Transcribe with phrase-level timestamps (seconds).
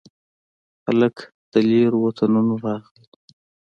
[0.85, 1.15] هلک
[1.51, 3.03] د لیرو وطنونو راغلي